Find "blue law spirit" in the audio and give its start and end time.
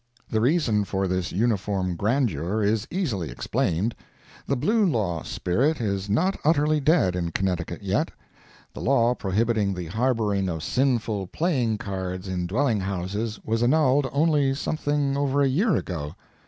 4.55-5.79